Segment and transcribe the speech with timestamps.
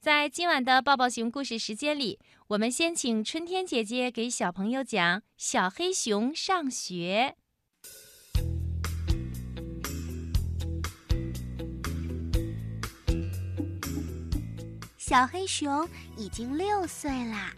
[0.00, 2.18] 在今晚的抱抱熊故事时间里，
[2.48, 7.34] 我们先请春天姐姐给小朋友讲《小黑熊上学》。
[14.96, 15.86] 小黑熊
[16.16, 17.52] 已经六岁啦，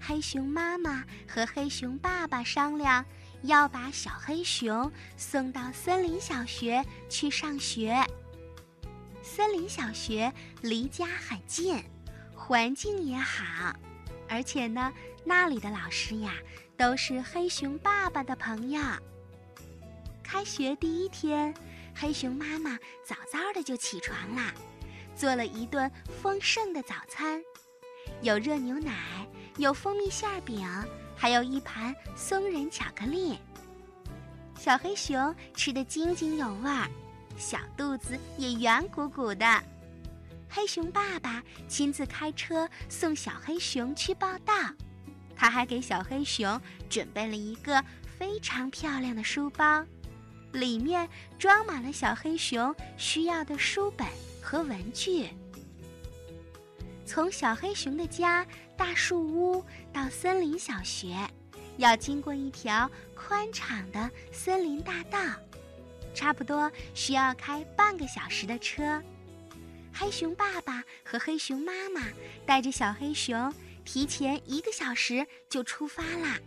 [0.00, 3.04] 黑熊妈妈和黑熊爸爸商量，
[3.42, 8.02] 要把小黑熊送到森林小学去上学。
[9.36, 10.32] 森林小学
[10.62, 11.84] 离家很近，
[12.34, 13.70] 环境也好，
[14.30, 14.90] 而且呢，
[15.26, 16.32] 那里的老师呀
[16.74, 18.80] 都是黑熊爸爸的朋友。
[20.22, 21.52] 开学第一天，
[21.94, 24.54] 黑熊妈妈早早的就起床啦。
[25.14, 25.90] 做了一顿
[26.22, 27.38] 丰盛的早餐，
[28.22, 29.28] 有热牛奶，
[29.58, 30.66] 有蜂蜜馅饼，
[31.14, 33.38] 还有一盘松仁巧克力。
[34.58, 36.88] 小黑熊吃得津津有味儿，
[37.36, 39.62] 小肚子也圆鼓鼓的。
[40.48, 44.54] 黑熊爸爸亲自开车送小黑熊去报道，
[45.34, 47.82] 他还给小黑熊准备了一个
[48.18, 49.84] 非常漂亮的书包，
[50.52, 54.06] 里面装满了小黑熊需要的书本。
[54.46, 55.28] 和文具。
[57.04, 61.16] 从小黑熊的家大树屋到森林小学，
[61.78, 65.18] 要经过一条宽敞的森林大道，
[66.16, 69.02] 差不多需要开半个小时的车。
[69.92, 72.00] 黑熊爸爸和黑熊妈妈
[72.46, 73.52] 带着小黑熊，
[73.84, 76.38] 提前一个小时就出发啦。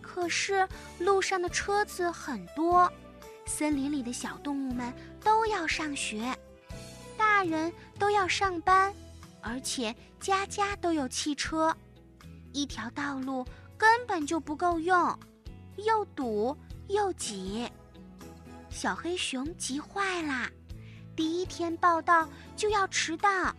[0.00, 0.66] 可是
[1.00, 2.90] 路上的车子很多，
[3.44, 6.32] 森林里的小动物们都要上学。
[7.18, 8.94] 大人都要上班，
[9.42, 11.76] 而且家家都有汽车，
[12.52, 13.44] 一条道路
[13.76, 15.18] 根本就不够用，
[15.76, 16.56] 又堵
[16.88, 17.68] 又挤。
[18.76, 20.50] 小黑熊急坏了，
[21.16, 23.56] 第一天报道就要迟到，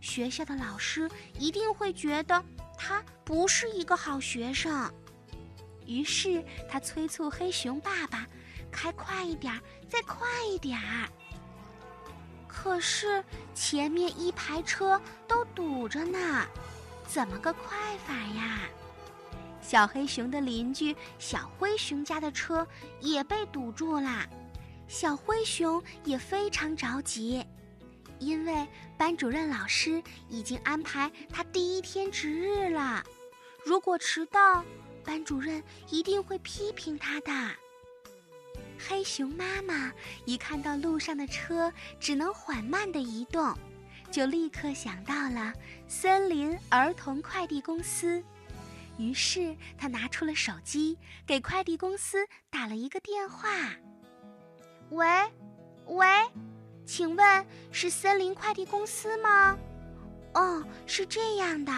[0.00, 1.06] 学校的老师
[1.38, 2.42] 一定会觉得
[2.74, 4.90] 他不是一个好学生。
[5.84, 8.26] 于是他催促黑熊爸爸
[8.72, 11.10] 开快一点儿，再快一点儿。
[12.48, 13.22] 可是
[13.54, 16.46] 前面一排车都堵着呢，
[17.06, 18.60] 怎么个快法呀？
[19.60, 22.66] 小黑熊的邻居小灰熊家的车
[23.00, 24.26] 也被堵住了，
[24.86, 27.44] 小灰熊也非常着急，
[28.18, 33.02] 因为班主任老师已经安排他第一天值日了，
[33.64, 34.64] 如果迟到，
[35.04, 37.32] 班主任一定会批评他的。
[38.78, 39.92] 黑熊妈妈
[40.24, 43.56] 一看到路上的车只能缓慢地移动，
[44.10, 45.52] 就立刻想到了
[45.88, 48.22] 森林儿童快递公司。
[48.96, 50.96] 于是她拿出了手机，
[51.26, 53.48] 给快递公司打了一个电话
[54.90, 55.06] ：“喂，
[55.86, 56.06] 喂，
[56.84, 59.56] 请问是森林快递公司吗？
[60.34, 61.72] 哦，是这样的，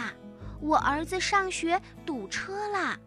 [0.61, 2.99] 我儿子上学堵车了。”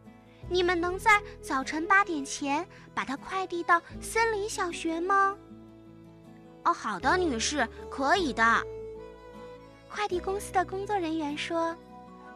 [0.52, 5.38] 你们能在早晨八点前把他快递到森林小学吗？
[6.64, 8.44] 哦，好的，女士，可以的。
[9.88, 11.76] 快递公司的工作人员说：“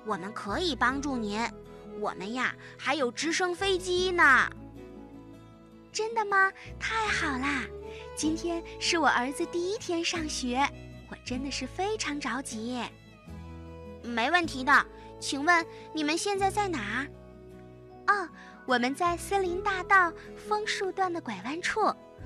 [0.05, 1.41] 我们可以帮助您，
[1.99, 4.47] 我们呀还有直升飞机呢。”
[5.93, 6.51] 真的吗？
[6.79, 7.63] 太好啦！
[8.15, 10.67] 今天是我儿子第一天上学，
[11.07, 12.81] 我真的是非常着急。
[14.01, 14.85] 没问题的，
[15.19, 17.07] 请问你们现在在哪儿？
[18.07, 18.27] 哦，
[18.65, 21.79] 我们在森林大道枫树段的拐弯处，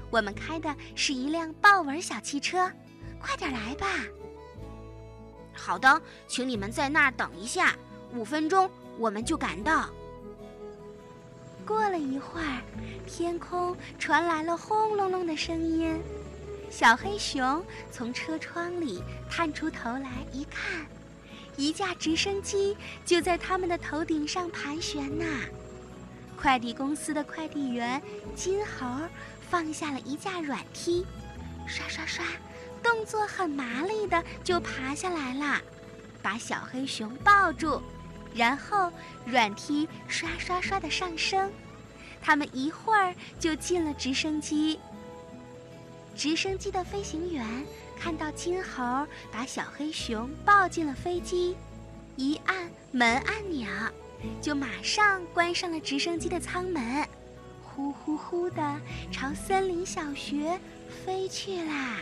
[0.10, 2.72] 我们开的是一辆豹纹小汽车，
[3.20, 3.88] 快点来吧。
[5.54, 7.76] 好的，请你们在那儿等一下，
[8.14, 9.90] 五分钟我们就赶到。
[11.68, 12.62] 过了一会儿，
[13.06, 16.02] 天空传来了轰隆隆的声音，
[16.72, 17.62] 小黑熊
[17.92, 20.88] 从车窗里探出头来一看，
[21.58, 25.26] 一架直升机就在他们的头顶上盘旋呢。
[26.40, 28.02] 快递公司的快递员
[28.34, 28.88] 金猴
[29.50, 31.06] 放下了一架软梯，
[31.68, 32.24] 刷刷刷，
[32.82, 35.62] 动作很麻利的就爬下来了，
[36.22, 37.82] 把小黑熊抱住，
[38.38, 38.92] 然后
[39.26, 41.52] 软梯刷刷刷的上升，
[42.22, 44.80] 他们一会儿就进了直升机。
[46.16, 47.46] 直升机的飞行员
[48.00, 51.56] 看到金猴把小黑熊抱进了飞机，
[52.16, 53.68] 一按门按钮。
[54.42, 57.08] 就马上关上了直升机的舱门，
[57.64, 58.82] 呼呼呼的
[59.12, 60.60] 朝森林小学
[61.06, 62.00] 飞去啦。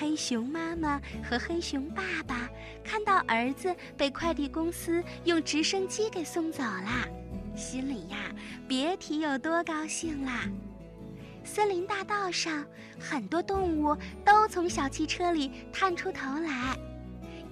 [0.00, 2.48] 黑熊妈妈和黑熊爸爸
[2.82, 7.06] 看到儿子被快递公司用直升机给送走了，
[7.54, 8.16] 心里呀
[8.66, 10.48] 别提有多高兴啦。
[11.44, 12.64] 森林大道上，
[12.98, 13.94] 很多动物
[14.24, 16.74] 都从小汽车里探出头来，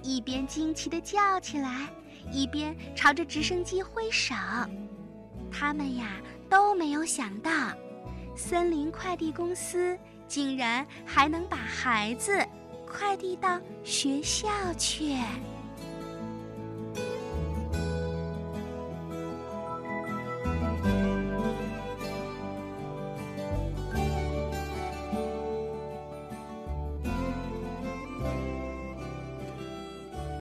[0.01, 1.87] 一边惊奇地叫起来，
[2.31, 4.33] 一边朝着直升机挥手。
[5.51, 6.19] 他们呀
[6.49, 7.51] 都没有想到，
[8.35, 9.95] 森林快递公司
[10.29, 12.31] 竟然还能把孩子
[12.85, 14.47] 快递到学校
[14.77, 15.15] 去。